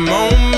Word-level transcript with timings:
moment. 0.00 0.49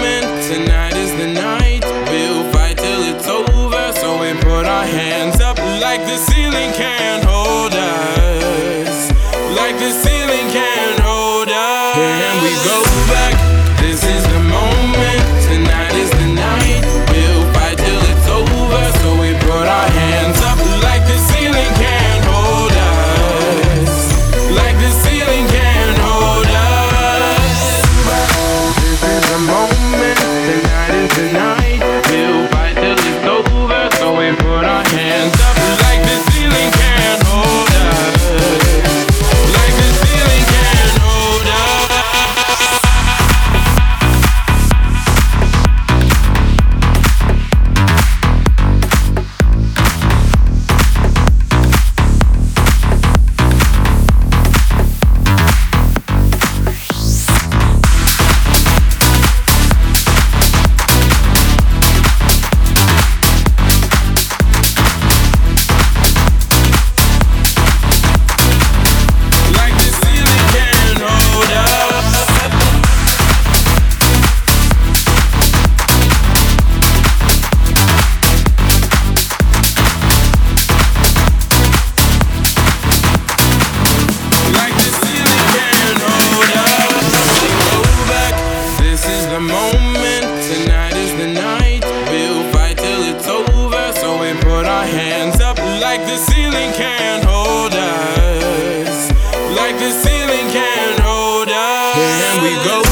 Go 102.64 102.91